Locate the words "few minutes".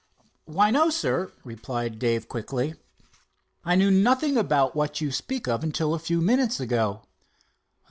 5.99-6.59